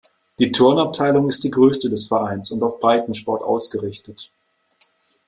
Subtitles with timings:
[0.39, 4.31] Die Turnabteilung ist die größte des Vereins und auf Breitensport ausgerichtet.